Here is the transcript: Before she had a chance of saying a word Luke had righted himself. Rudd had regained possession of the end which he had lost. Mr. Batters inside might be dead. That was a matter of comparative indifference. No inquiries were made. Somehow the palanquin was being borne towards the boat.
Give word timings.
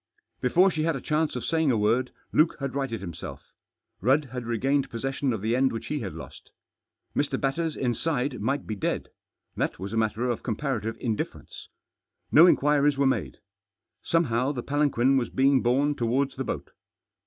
Before 0.41 0.71
she 0.71 0.81
had 0.81 0.95
a 0.95 0.99
chance 0.99 1.35
of 1.35 1.45
saying 1.45 1.69
a 1.69 1.77
word 1.77 2.11
Luke 2.33 2.55
had 2.59 2.73
righted 2.73 3.01
himself. 3.01 3.53
Rudd 4.01 4.25
had 4.31 4.47
regained 4.47 4.89
possession 4.89 5.31
of 5.31 5.43
the 5.43 5.55
end 5.55 5.71
which 5.71 5.85
he 5.85 5.99
had 5.99 6.15
lost. 6.15 6.49
Mr. 7.15 7.39
Batters 7.39 7.75
inside 7.75 8.41
might 8.41 8.65
be 8.65 8.73
dead. 8.73 9.09
That 9.55 9.77
was 9.77 9.93
a 9.93 9.97
matter 9.97 10.27
of 10.27 10.41
comparative 10.41 10.97
indifference. 10.99 11.69
No 12.31 12.47
inquiries 12.47 12.97
were 12.97 13.05
made. 13.05 13.37
Somehow 14.01 14.51
the 14.53 14.63
palanquin 14.63 15.17
was 15.17 15.29
being 15.29 15.61
borne 15.61 15.93
towards 15.93 16.35
the 16.35 16.45
boat. 16.45 16.71